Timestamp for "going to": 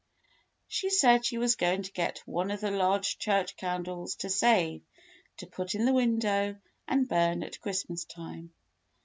1.55-1.91